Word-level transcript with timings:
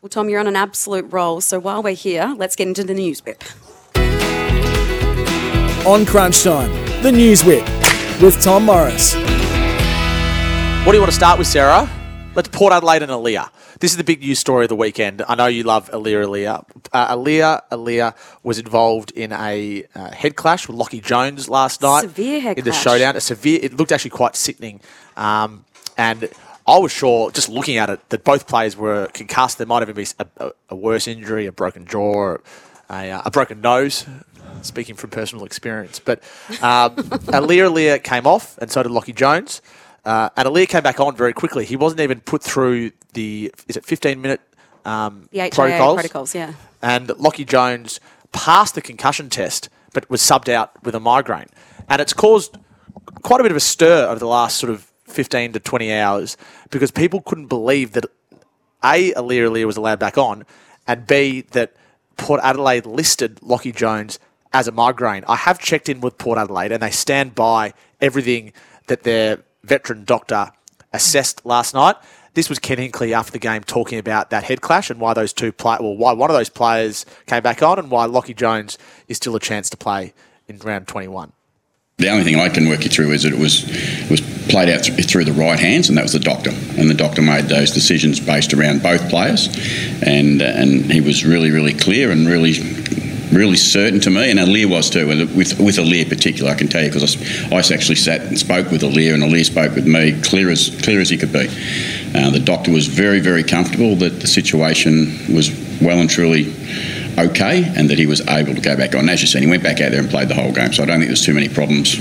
Well, 0.00 0.08
Tom, 0.08 0.28
you're 0.28 0.38
on 0.38 0.46
an 0.46 0.54
absolute 0.54 1.12
roll. 1.12 1.40
So 1.40 1.58
while 1.58 1.82
we're 1.82 1.94
here, 1.94 2.34
let's 2.38 2.54
get 2.54 2.68
into 2.68 2.84
the 2.84 2.94
news 2.94 3.24
whip. 3.24 3.42
On 5.86 6.06
Crunch 6.06 6.42
Time, 6.44 6.70
the 7.02 7.10
News 7.10 7.44
Whip 7.44 7.64
with 8.20 8.40
Tom 8.42 8.64
Morris. 8.64 9.14
What 9.14 10.92
do 10.92 10.96
you 10.96 11.00
want 11.00 11.10
to 11.10 11.16
start 11.16 11.38
with, 11.38 11.48
Sarah? 11.48 11.90
Let's 12.34 12.48
Port 12.48 12.72
Adelaide 12.72 13.02
and 13.02 13.10
Aliir. 13.10 13.48
This 13.80 13.90
is 13.90 13.96
the 13.96 14.04
big 14.04 14.20
news 14.20 14.38
story 14.38 14.64
of 14.66 14.68
the 14.68 14.76
weekend. 14.76 15.22
I 15.26 15.34
know 15.34 15.46
you 15.46 15.62
love 15.64 15.90
Aliir 15.90 16.24
Aliir. 16.24 16.64
Uh, 16.92 17.16
Aliir 17.16 17.60
Aliir 17.72 18.14
was 18.44 18.58
involved 18.58 19.10
in 19.12 19.32
a 19.32 19.84
uh, 19.94 20.10
head 20.10 20.36
clash 20.36 20.68
with 20.68 20.76
Lachie 20.76 21.02
Jones 21.02 21.48
last 21.48 21.82
night. 21.82 22.02
Severe 22.02 22.40
head 22.40 22.58
In 22.58 22.64
the 22.64 22.70
clash. 22.70 22.82
showdown. 22.84 23.16
A 23.16 23.20
severe, 23.20 23.58
it 23.62 23.74
looked 23.74 23.90
actually 23.90 24.10
quite 24.10 24.36
sickening. 24.36 24.80
Um, 25.16 25.64
and 25.96 26.28
I 26.68 26.78
was 26.78 26.92
sure, 26.92 27.30
just 27.30 27.48
looking 27.48 27.78
at 27.78 27.88
it, 27.88 28.06
that 28.10 28.24
both 28.24 28.46
players 28.46 28.76
were 28.76 29.06
concussed. 29.14 29.56
There 29.56 29.66
might 29.66 29.82
even 29.82 29.94
be 29.94 30.06
a, 30.18 30.26
a, 30.36 30.52
a 30.68 30.76
worse 30.76 31.08
injury, 31.08 31.46
a 31.46 31.52
broken 31.52 31.86
jaw, 31.86 32.36
a, 32.90 33.10
uh, 33.10 33.22
a 33.24 33.30
broken 33.30 33.60
nose. 33.60 34.06
Speaking 34.62 34.96
from 34.96 35.10
personal 35.10 35.44
experience, 35.44 36.00
but 36.00 36.20
um, 36.62 36.96
Aliir 37.30 38.02
came 38.02 38.26
off, 38.26 38.58
and 38.58 38.70
so 38.70 38.82
did 38.82 38.90
Lachie 38.90 39.14
Jones. 39.14 39.62
Uh, 40.04 40.30
and 40.36 40.48
Aliir 40.48 40.68
came 40.68 40.82
back 40.82 40.98
on 40.98 41.14
very 41.14 41.32
quickly. 41.32 41.64
He 41.64 41.76
wasn't 41.76 42.00
even 42.00 42.20
put 42.20 42.42
through 42.42 42.90
the 43.12 43.52
is 43.68 43.76
it 43.76 43.84
15 43.84 44.20
minute 44.20 44.40
um, 44.84 45.28
The 45.30 45.40
HIA 45.40 45.50
protocols. 45.50 45.94
protocols, 45.94 46.34
yeah. 46.34 46.54
And 46.82 47.08
Lachie 47.08 47.46
Jones 47.46 48.00
passed 48.32 48.74
the 48.74 48.80
concussion 48.80 49.28
test, 49.28 49.68
but 49.92 50.08
was 50.10 50.20
subbed 50.20 50.48
out 50.48 50.82
with 50.82 50.94
a 50.94 51.00
migraine. 51.00 51.48
And 51.88 52.00
it's 52.00 52.12
caused 52.12 52.56
quite 53.22 53.40
a 53.40 53.44
bit 53.44 53.52
of 53.52 53.56
a 53.56 53.60
stir 53.60 54.08
over 54.08 54.18
the 54.18 54.26
last 54.26 54.56
sort 54.58 54.70
of 54.70 54.87
15 55.08 55.52
to 55.54 55.60
20 55.60 55.92
hours 55.92 56.36
because 56.70 56.90
people 56.90 57.20
couldn't 57.20 57.46
believe 57.46 57.92
that 57.92 58.04
A, 58.84 59.12
Aliir 59.12 59.48
Aliir 59.48 59.66
was 59.66 59.76
allowed 59.76 59.98
back 59.98 60.18
on, 60.18 60.44
and 60.86 61.06
B, 61.06 61.42
that 61.52 61.74
Port 62.16 62.40
Adelaide 62.42 62.86
listed 62.86 63.36
Lachie 63.36 63.74
Jones 63.74 64.18
as 64.52 64.68
a 64.68 64.72
migraine. 64.72 65.24
I 65.28 65.36
have 65.36 65.58
checked 65.58 65.88
in 65.88 66.00
with 66.00 66.18
Port 66.18 66.38
Adelaide 66.38 66.72
and 66.72 66.82
they 66.82 66.90
stand 66.90 67.34
by 67.34 67.74
everything 68.00 68.52
that 68.86 69.02
their 69.02 69.44
veteran 69.62 70.04
doctor 70.04 70.52
assessed 70.92 71.44
last 71.44 71.74
night. 71.74 71.96
This 72.34 72.48
was 72.48 72.58
Ken 72.58 72.78
Hinkley 72.78 73.12
after 73.12 73.32
the 73.32 73.38
game 73.38 73.62
talking 73.62 73.98
about 73.98 74.30
that 74.30 74.44
head 74.44 74.60
clash 74.60 74.90
and 74.90 75.00
why 75.00 75.14
those 75.14 75.32
two 75.32 75.52
play 75.52 75.76
well, 75.80 75.96
why 75.96 76.12
one 76.12 76.30
of 76.30 76.36
those 76.36 76.48
players 76.48 77.04
came 77.26 77.42
back 77.42 77.62
on 77.62 77.78
and 77.78 77.90
why 77.90 78.06
Lachie 78.06 78.36
Jones 78.36 78.78
is 79.06 79.16
still 79.16 79.36
a 79.36 79.40
chance 79.40 79.68
to 79.70 79.76
play 79.76 80.14
in 80.46 80.58
round 80.58 80.88
21. 80.88 81.32
The 81.98 82.10
only 82.10 82.22
thing 82.22 82.36
I 82.36 82.48
can 82.48 82.68
work 82.68 82.84
you 82.84 82.90
through 82.90 83.10
is 83.10 83.24
that 83.24 83.32
it 83.32 83.38
was 83.40 83.64
it 83.68 84.08
was 84.08 84.20
played 84.48 84.68
out 84.68 84.84
th- 84.84 85.04
through 85.10 85.24
the 85.24 85.32
right 85.32 85.58
hands, 85.58 85.88
and 85.88 85.98
that 85.98 86.02
was 86.02 86.12
the 86.12 86.20
doctor. 86.20 86.50
And 86.50 86.88
the 86.88 86.94
doctor 86.94 87.22
made 87.22 87.46
those 87.46 87.72
decisions 87.72 88.20
based 88.20 88.54
around 88.54 88.84
both 88.84 89.10
players, 89.10 89.48
and 90.06 90.40
uh, 90.40 90.44
and 90.44 90.92
he 90.92 91.00
was 91.00 91.24
really 91.24 91.50
really 91.50 91.74
clear 91.74 92.12
and 92.12 92.28
really 92.28 92.52
really 93.32 93.56
certain 93.56 93.98
to 93.98 94.10
me, 94.10 94.30
and 94.30 94.38
Aliir 94.38 94.70
was 94.70 94.90
too. 94.90 95.08
With 95.08 95.58
with 95.58 95.78
Aliir 95.78 96.08
particular, 96.08 96.52
I 96.52 96.54
can 96.54 96.68
tell 96.68 96.84
you 96.84 96.88
because 96.92 97.16
I, 97.50 97.56
I 97.56 97.58
actually 97.58 97.96
sat 97.96 98.20
and 98.20 98.38
spoke 98.38 98.70
with 98.70 98.82
Aliir, 98.82 99.14
and 99.14 99.24
Aliir 99.24 99.44
spoke 99.44 99.74
with 99.74 99.88
me 99.88 100.22
clear 100.22 100.50
as 100.50 100.70
clear 100.82 101.00
as 101.00 101.10
he 101.10 101.16
could 101.16 101.32
be. 101.32 101.48
Uh, 102.14 102.30
the 102.30 102.38
doctor 102.38 102.70
was 102.70 102.86
very 102.86 103.18
very 103.18 103.42
comfortable 103.42 103.96
that 103.96 104.20
the 104.20 104.28
situation 104.28 105.34
was 105.34 105.50
well 105.82 105.98
and 105.98 106.08
truly 106.08 106.54
okay 107.18 107.64
and 107.76 107.90
that 107.90 107.98
he 107.98 108.06
was 108.06 108.26
able 108.28 108.54
to 108.54 108.60
go 108.60 108.76
back 108.76 108.94
on. 108.94 109.08
As 109.08 109.20
you 109.20 109.26
said, 109.26 109.42
he 109.42 109.48
went 109.48 109.62
back 109.62 109.80
out 109.80 109.90
there 109.90 110.00
and 110.00 110.08
played 110.08 110.28
the 110.28 110.34
whole 110.34 110.52
game. 110.52 110.72
So 110.72 110.82
I 110.82 110.86
don't 110.86 110.98
think 110.98 111.08
there's 111.08 111.24
too 111.24 111.34
many 111.34 111.48
problems 111.48 111.98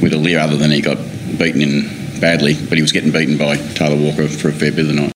with 0.00 0.12
Aliir 0.12 0.40
other 0.40 0.56
than 0.56 0.70
he 0.70 0.80
got 0.80 0.96
beaten 1.38 1.62
in 1.62 2.20
badly, 2.20 2.54
but 2.68 2.78
he 2.78 2.82
was 2.82 2.92
getting 2.92 3.12
beaten 3.12 3.36
by 3.36 3.56
Taylor 3.74 3.96
Walker 3.96 4.28
for 4.28 4.48
a 4.48 4.52
fair 4.52 4.70
bit 4.70 4.80
of 4.80 4.86
the 4.88 4.94
night. 4.94 5.12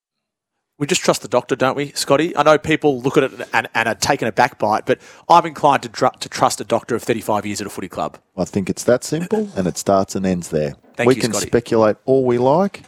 We 0.78 0.86
just 0.86 1.02
trust 1.02 1.22
the 1.22 1.28
doctor, 1.28 1.56
don't 1.56 1.76
we, 1.76 1.90
Scotty? 1.90 2.36
I 2.36 2.44
know 2.44 2.56
people 2.56 3.00
look 3.00 3.16
at 3.16 3.24
it 3.24 3.32
and, 3.52 3.68
and 3.74 3.88
are 3.88 3.96
taken 3.96 4.28
aback 4.28 4.60
by 4.60 4.78
it, 4.78 4.86
but 4.86 5.00
I'm 5.28 5.44
inclined 5.44 5.82
to, 5.82 5.88
dr- 5.88 6.20
to 6.20 6.28
trust 6.28 6.60
a 6.60 6.64
doctor 6.64 6.94
of 6.94 7.02
35 7.02 7.44
years 7.44 7.60
at 7.60 7.66
a 7.66 7.70
footy 7.70 7.88
club. 7.88 8.16
I 8.36 8.44
think 8.44 8.70
it's 8.70 8.84
that 8.84 9.02
simple, 9.02 9.50
and 9.56 9.66
it 9.66 9.76
starts 9.76 10.14
and 10.14 10.24
ends 10.24 10.50
there. 10.50 10.76
Thank 10.94 11.08
we 11.08 11.16
you, 11.16 11.20
can 11.20 11.32
Scotty. 11.32 11.48
speculate 11.48 11.96
all 12.04 12.24
we 12.24 12.38
like. 12.38 12.82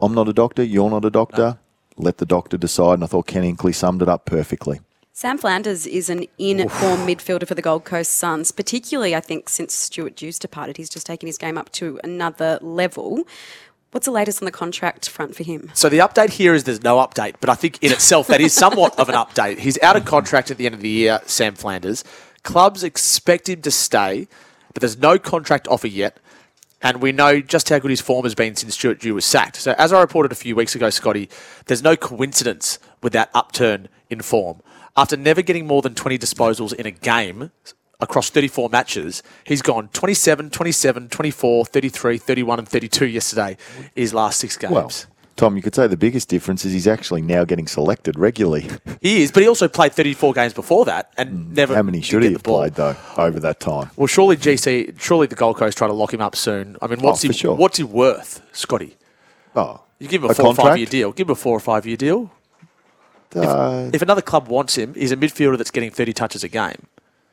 I'm 0.00 0.14
not 0.14 0.26
a 0.26 0.32
doctor. 0.32 0.62
You're 0.62 0.88
not 0.88 1.04
a 1.04 1.10
doctor. 1.10 1.58
Let 1.98 2.16
the 2.16 2.26
doctor 2.26 2.56
decide. 2.56 2.94
And 2.94 3.04
I 3.04 3.06
thought 3.06 3.26
Ken 3.26 3.42
Hinkley 3.42 3.74
summed 3.74 4.00
it 4.00 4.08
up 4.08 4.24
perfectly. 4.24 4.80
Sam 5.16 5.38
Flanders 5.38 5.86
is 5.86 6.10
an 6.10 6.26
in-form 6.38 7.06
midfielder 7.06 7.46
for 7.46 7.54
the 7.54 7.62
Gold 7.62 7.84
Coast 7.84 8.10
Suns, 8.10 8.50
particularly, 8.50 9.14
I 9.14 9.20
think, 9.20 9.48
since 9.48 9.72
Stuart 9.72 10.16
Dews 10.16 10.40
departed. 10.40 10.76
He's 10.76 10.88
just 10.88 11.06
taken 11.06 11.28
his 11.28 11.38
game 11.38 11.56
up 11.56 11.70
to 11.74 12.00
another 12.02 12.58
level. 12.60 13.22
What's 13.92 14.06
the 14.06 14.10
latest 14.10 14.42
on 14.42 14.46
the 14.46 14.50
contract 14.50 15.08
front 15.08 15.36
for 15.36 15.44
him? 15.44 15.70
So 15.72 15.88
the 15.88 15.98
update 15.98 16.30
here 16.30 16.52
is 16.52 16.64
there's 16.64 16.82
no 16.82 16.96
update, 16.96 17.36
but 17.40 17.48
I 17.48 17.54
think 17.54 17.80
in 17.80 17.92
itself 17.92 18.26
that 18.26 18.40
is 18.40 18.52
somewhat 18.52 18.98
of 18.98 19.08
an 19.08 19.14
update. 19.14 19.58
He's 19.58 19.80
out 19.84 19.94
of 19.94 20.04
contract 20.04 20.50
at 20.50 20.56
the 20.56 20.66
end 20.66 20.74
of 20.74 20.80
the 20.80 20.88
year, 20.88 21.20
Sam 21.26 21.54
Flanders. 21.54 22.02
Clubs 22.42 22.82
expect 22.82 23.48
him 23.48 23.62
to 23.62 23.70
stay, 23.70 24.26
but 24.72 24.80
there's 24.80 24.98
no 24.98 25.16
contract 25.20 25.68
offer 25.68 25.86
yet. 25.86 26.18
And 26.82 27.00
we 27.00 27.12
know 27.12 27.40
just 27.40 27.68
how 27.68 27.78
good 27.78 27.92
his 27.92 28.00
form 28.00 28.24
has 28.24 28.34
been 28.34 28.56
since 28.56 28.74
Stuart 28.74 28.98
Dew 28.98 29.14
was 29.14 29.24
sacked. 29.24 29.58
So, 29.58 29.76
as 29.78 29.92
I 29.92 30.00
reported 30.00 30.32
a 30.32 30.34
few 30.34 30.56
weeks 30.56 30.74
ago, 30.74 30.90
Scotty, 30.90 31.30
there's 31.66 31.84
no 31.84 31.94
coincidence 31.94 32.80
with 33.00 33.12
that 33.12 33.30
upturn 33.32 33.88
in 34.10 34.20
form. 34.20 34.60
After 34.96 35.16
never 35.16 35.42
getting 35.42 35.66
more 35.66 35.82
than 35.82 35.94
20 35.94 36.18
disposals 36.18 36.72
in 36.72 36.86
a 36.86 36.90
game 36.92 37.50
across 38.00 38.30
34 38.30 38.68
matches, 38.68 39.22
he's 39.44 39.60
gone 39.62 39.88
27, 39.92 40.50
27, 40.50 41.08
24, 41.08 41.64
33, 41.66 42.18
31, 42.18 42.58
and 42.60 42.68
32 42.68 43.06
yesterday, 43.06 43.56
his 43.96 44.14
last 44.14 44.38
six 44.38 44.56
games. 44.56 44.72
Well, 44.72 44.92
Tom, 45.36 45.56
you 45.56 45.62
could 45.62 45.74
say 45.74 45.88
the 45.88 45.96
biggest 45.96 46.28
difference 46.28 46.64
is 46.64 46.72
he's 46.72 46.86
actually 46.86 47.22
now 47.22 47.44
getting 47.44 47.66
selected 47.66 48.16
regularly. 48.18 48.68
He 49.00 49.22
is, 49.22 49.32
but 49.32 49.42
he 49.42 49.48
also 49.48 49.68
played 49.68 49.92
34 49.92 50.32
games 50.32 50.54
before 50.54 50.86
that 50.86 51.12
and 51.18 51.52
never. 51.52 51.74
Hmm. 51.74 51.76
How 51.76 51.82
many 51.82 51.98
did 51.98 52.06
should 52.06 52.22
he 52.22 52.32
have 52.32 52.42
played, 52.42 52.74
though, 52.74 52.96
over 53.18 53.38
that 53.40 53.60
time? 53.60 53.90
Well, 53.96 54.06
surely 54.06 54.36
GC, 54.38 54.98
surely 54.98 55.26
the 55.26 55.34
Gold 55.34 55.56
Coast 55.58 55.76
try 55.76 55.88
to 55.88 55.92
lock 55.92 56.14
him 56.14 56.22
up 56.22 56.34
soon. 56.36 56.76
I 56.80 56.86
mean, 56.86 57.00
what's 57.00 57.22
Oh, 57.22 57.28
he? 57.28 57.34
sure. 57.34 57.54
What's 57.54 57.76
he 57.76 57.82
worth, 57.84 58.40
Scotty? 58.52 58.96
Oh, 59.54 59.82
You 59.98 60.08
give 60.08 60.22
him 60.22 60.30
a, 60.30 60.32
A 60.32 60.34
four 60.36 60.46
or 60.46 60.54
five 60.54 60.78
year 60.78 60.86
deal. 60.86 61.12
Give 61.12 61.28
him 61.28 61.32
a 61.32 61.34
four 61.34 61.54
or 61.54 61.60
five 61.60 61.84
year 61.84 61.98
deal. 61.98 62.30
Uh, 63.36 63.90
If 63.92 64.02
another 64.02 64.22
club 64.22 64.48
wants 64.48 64.76
him, 64.76 64.94
he's 64.94 65.12
a 65.12 65.16
midfielder 65.16 65.56
that's 65.58 65.70
getting 65.70 65.90
30 65.90 66.12
touches 66.12 66.44
a 66.44 66.48
game. 66.48 66.86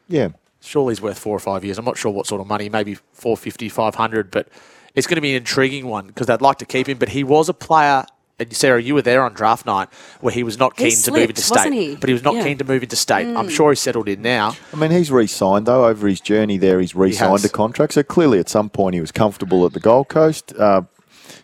yeah. 0.07 0.29
Surely 0.63 0.91
he's 0.91 1.01
worth 1.01 1.17
four 1.17 1.35
or 1.35 1.39
five 1.39 1.65
years. 1.65 1.79
I'm 1.79 1.85
not 1.85 1.97
sure 1.97 2.11
what 2.11 2.27
sort 2.27 2.39
of 2.39 2.45
money, 2.45 2.69
maybe 2.69 2.93
450, 3.13 3.67
500, 3.67 4.29
but 4.29 4.47
it's 4.93 5.07
going 5.07 5.15
to 5.15 5.21
be 5.21 5.31
an 5.31 5.37
intriguing 5.37 5.87
one 5.87 6.05
because 6.05 6.27
they'd 6.27 6.39
like 6.39 6.59
to 6.59 6.65
keep 6.65 6.87
him. 6.87 6.99
But 6.99 7.09
he 7.09 7.23
was 7.23 7.49
a 7.49 7.53
player. 7.55 8.05
And 8.37 8.53
Sarah, 8.55 8.79
you 8.79 8.93
were 8.93 9.01
there 9.01 9.23
on 9.23 9.33
draft 9.33 9.65
night 9.65 9.89
where 10.19 10.31
he 10.33 10.43
was 10.43 10.59
not 10.59 10.77
He 10.77 10.91
keen 10.91 10.91
to 11.01 11.11
move 11.11 11.17
slipped, 11.17 11.29
into 11.31 11.41
state. 11.41 11.55
wasn't 11.55 11.73
he? 11.73 11.95
But 11.95 12.09
he 12.09 12.13
was 12.13 12.21
not 12.23 12.35
Yeah. 12.35 12.43
keen 12.43 12.57
to 12.59 12.63
move 12.63 12.83
into 12.83 12.95
state. 12.95 13.25
I'm 13.35 13.49
sure 13.49 13.71
he's 13.71 13.79
settled 13.79 14.07
in 14.07 14.21
now. 14.21 14.55
I 14.71 14.75
mean, 14.75 14.91
he's 14.91 15.11
re-signed 15.11 15.65
though 15.65 15.85
over 15.87 16.07
his 16.07 16.21
journey 16.21 16.57
there. 16.59 16.79
He's 16.79 16.93
re-signed 16.95 17.31
has. 17.31 17.45
a 17.45 17.49
contract, 17.49 17.93
so 17.93 18.03
clearly 18.03 18.37
at 18.37 18.47
some 18.47 18.69
point 18.69 18.93
he 18.93 19.01
was 19.01 19.11
comfortable 19.11 19.65
at 19.65 19.73
the 19.73 19.79
Gold 19.79 20.09
Coast. 20.09 20.53
Uh, 20.57 20.83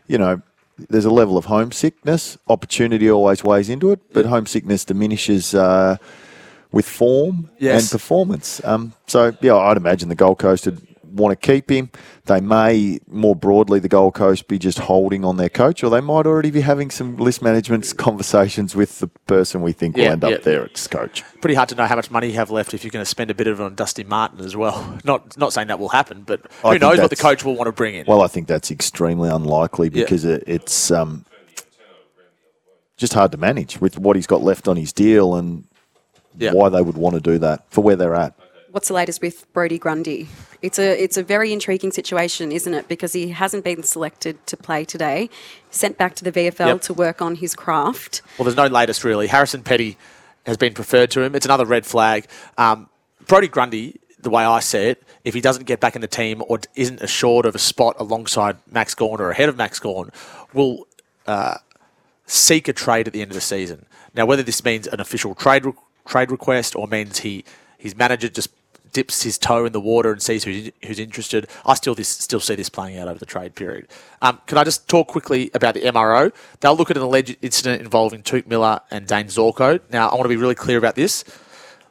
you 0.07 0.19
know, 0.19 0.41
there's 0.77 1.05
a 1.05 1.09
level 1.11 1.37
of 1.37 1.45
homesickness. 1.45 2.37
Opportunity 2.47 3.09
always 3.09 3.43
weighs 3.43 3.69
into 3.69 3.91
it, 3.91 3.99
but 4.13 4.25
homesickness 4.25 4.85
diminishes 4.85 5.53
uh, 5.55 5.97
with 6.71 6.87
form 6.87 7.49
Yes. 7.59 7.81
and 7.83 7.91
performance. 7.91 8.61
Um, 8.63 8.93
so 9.07 9.35
yeah, 9.41 9.55
I'd 9.55 9.77
imagine 9.77 10.09
the 10.09 10.15
Gold 10.15 10.39
Coast 10.39 10.65
would 10.65 10.86
want 11.11 11.39
to 11.39 11.47
keep 11.47 11.69
him. 11.69 11.89
They 12.25 12.41
may 12.41 12.99
more 13.07 13.35
broadly 13.35 13.79
the 13.79 13.87
Gold 13.87 14.13
Coast 14.15 14.47
be 14.47 14.59
just 14.59 14.79
holding 14.79 15.23
on 15.25 15.37
their 15.37 15.49
coach, 15.49 15.83
or 15.83 15.89
they 15.89 16.01
might 16.01 16.25
already 16.25 16.51
be 16.51 16.61
having 16.61 16.89
some 16.91 17.17
list 17.17 17.41
management 17.41 17.91
conversations 17.97 18.75
with 18.75 18.99
the 18.99 19.07
person 19.07 19.61
we 19.61 19.71
think 19.71 19.95
will 19.95 20.03
Yeah, 20.03 20.11
end 20.11 20.23
up 20.23 20.43
there 20.43 20.69
as 20.73 20.87
coach. 20.87 21.23
pretty 21.41 21.55
hard 21.55 21.69
to 21.69 21.75
know 21.75 21.85
how 21.85 21.95
much 21.95 22.11
money 22.11 22.27
you 22.27 22.33
have 22.33 22.51
left 22.51 22.73
if 22.73 22.83
you're 22.83 22.91
going 22.91 23.03
to 23.05 23.09
spend 23.09 23.31
a 23.31 23.33
bit 23.33 23.47
of 23.47 23.59
it 23.59 23.63
on 23.63 23.75
Dusty 23.75 24.03
Martin 24.03 24.39
as 24.41 24.55
well. 24.55 24.97
Not 25.03 25.37
not 25.37 25.53
saying 25.53 25.67
that 25.67 25.79
will 25.79 25.89
happen, 25.89 26.23
but 26.25 26.41
who 26.61 26.69
think 26.71 26.81
knows 26.81 26.97
what 26.99 27.09
the 27.09 27.15
coach 27.15 27.43
will 27.45 27.55
want 27.55 27.67
to 27.67 27.71
bring 27.71 27.95
in. 27.95 28.05
Well, 28.07 28.21
I 28.21 28.27
think 28.27 28.47
that's 28.47 28.71
extremely 28.71 29.29
unlikely 29.29 29.89
Yeah. 29.93 30.03
because 30.03 30.25
it, 30.25 30.43
it's 30.47 30.91
um, 30.91 31.25
just 32.97 33.13
hard 33.13 33.31
to 33.31 33.37
manage 33.37 33.79
with 33.79 33.97
what 33.97 34.15
he's 34.15 34.27
got 34.27 34.41
left 34.41 34.67
on 34.67 34.75
his 34.75 34.91
deal 34.91 35.35
and 35.35 35.63
Yeah. 36.37 36.51
why 36.53 36.69
they 36.69 36.81
would 36.81 36.97
want 36.97 37.13
to 37.15 37.21
do 37.21 37.37
that 37.39 37.65
for 37.71 37.81
where 37.81 37.95
they're 37.95 38.15
at. 38.15 38.33
What's 38.71 38.89
the 38.89 38.93
latest 38.93 39.21
with 39.21 39.51
Brodie 39.53 39.79
Grundy? 39.79 40.27
It's 40.61 40.79
a 40.79 41.01
it's 41.01 41.17
a 41.17 41.23
very 41.23 41.53
intriguing 41.53 41.91
situation, 41.91 42.51
isn't 42.51 42.73
it? 42.73 42.87
Because 42.87 43.13
he 43.13 43.29
hasn't 43.29 43.63
been 43.63 43.83
selected 43.83 44.45
to 44.47 44.57
play 44.57 44.85
today, 44.85 45.29
sent 45.69 45.97
back 45.97 46.15
to 46.15 46.23
the 46.23 46.31
VFL 46.31 46.67
Yep. 46.67 46.81
to 46.81 46.93
work 46.93 47.21
on 47.21 47.35
his 47.35 47.55
craft. 47.55 48.21
Well, 48.37 48.45
there's 48.45 48.55
no 48.57 48.67
latest 48.67 49.03
really. 49.03 49.27
Harrison 49.27 49.61
Petty 49.63 49.97
has 50.45 50.57
been 50.57 50.73
preferred 50.73 51.11
to 51.11 51.21
him. 51.21 51.35
It's 51.35 51.45
another 51.45 51.65
red 51.65 51.85
flag. 51.85 52.25
Um, 52.57 52.89
Brodie 53.27 53.49
Grundy, 53.49 53.99
the 54.19 54.29
way 54.29 54.43
I 54.43 54.59
see 54.61 54.79
it, 54.79 55.03
if 55.23 55.33
he 55.33 55.41
doesn't 55.41 55.65
get 55.65 55.79
back 55.79 55.95
in 55.95 56.01
the 56.01 56.07
team 56.07 56.41
or 56.47 56.59
isn't 56.75 57.01
assured 57.01 57.45
of 57.45 57.53
a 57.53 57.59
spot 57.59 57.95
alongside 57.99 58.57
Max 58.71 58.95
Gawn 58.95 59.19
or 59.19 59.29
ahead 59.29 59.49
of 59.49 59.57
Max 59.57 59.79
Gawn, 59.79 60.11
will 60.53 60.87
uh, 61.27 61.57
seek 62.25 62.67
a 62.67 62.73
trade 62.73 63.07
at 63.07 63.13
the 63.13 63.21
end 63.21 63.31
of 63.31 63.35
the 63.35 63.41
season. 63.41 63.85
Now, 64.15 64.25
whether 64.25 64.41
this 64.43 64.63
means 64.63 64.87
an 64.87 64.99
official 64.99 65.35
trade 65.35 65.65
re- 65.65 65.73
trade 66.07 66.31
request 66.31 66.75
or 66.75 66.87
means 66.87 67.19
he 67.19 67.43
his 67.77 67.95
manager 67.95 68.27
just 68.29 68.49
dips 68.97 69.21
his 69.21 69.37
toe 69.37 69.63
in 69.63 69.73
the 69.73 69.79
water 69.79 70.11
and 70.11 70.19
sees 70.19 70.43
who's, 70.43 70.71
who's 70.83 70.97
interested. 70.97 71.47
I 71.67 71.75
still 71.75 71.93
this 71.93 72.09
still 72.09 72.39
see 72.39 72.55
this 72.55 72.67
playing 72.67 72.97
out 72.97 73.07
over 73.07 73.19
the 73.19 73.27
trade 73.27 73.53
period. 73.53 73.87
Um, 74.23 74.41
can 74.47 74.57
I 74.57 74.63
just 74.63 74.89
talk 74.89 75.07
quickly 75.07 75.51
about 75.53 75.75
the 75.75 75.81
MRO? 75.81 76.33
They'll 76.61 76.75
look 76.75 76.89
at 76.89 76.97
an 76.97 77.03
alleged 77.03 77.37
incident 77.43 77.79
involving 77.79 78.23
Touk 78.23 78.47
Miller 78.47 78.79
and 78.89 79.05
Dane 79.05 79.27
Zorko. 79.27 79.79
Now, 79.91 80.09
I 80.09 80.15
want 80.15 80.23
to 80.23 80.29
be 80.29 80.35
really 80.35 80.55
clear 80.55 80.79
about 80.79 80.95
this. 80.95 81.23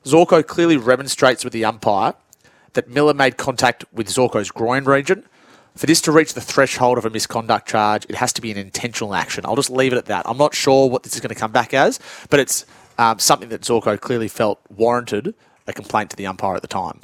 Zorko 0.04 0.44
clearly 0.44 0.76
remonstrates 0.76 1.44
with 1.44 1.52
the 1.52 1.64
umpire 1.64 2.14
that 2.72 2.88
Miller 2.88 3.14
made 3.14 3.36
contact 3.36 3.84
with 3.92 4.08
Zorko's 4.08 4.50
groin 4.50 4.82
region. 4.82 5.22
For 5.76 5.86
this 5.86 6.00
to 6.00 6.10
reach 6.10 6.34
the 6.34 6.40
threshold 6.40 6.98
of 6.98 7.04
a 7.04 7.10
misconduct 7.10 7.68
charge, 7.68 8.04
it 8.08 8.16
has 8.16 8.32
to 8.32 8.42
be 8.42 8.50
an 8.50 8.58
intentional 8.58 9.14
action. 9.14 9.46
I'll 9.46 9.54
just 9.54 9.70
leave 9.70 9.92
it 9.92 9.96
at 9.96 10.06
that. 10.06 10.28
I'm 10.28 10.38
not 10.38 10.56
sure 10.56 10.90
what 10.90 11.04
this 11.04 11.14
is 11.14 11.20
going 11.20 11.28
to 11.28 11.36
come 11.36 11.52
back 11.52 11.72
as, 11.72 12.00
but 12.30 12.40
it's 12.40 12.66
um, 12.98 13.20
something 13.20 13.50
that 13.50 13.60
Zorko 13.60 14.00
clearly 14.00 14.26
felt 14.26 14.58
warranted 14.68 15.36
a 15.66 15.72
complaint 15.72 16.10
to 16.10 16.16
the 16.16 16.26
umpire 16.26 16.54
at 16.54 16.62
the 16.62 16.68
time. 16.68 17.00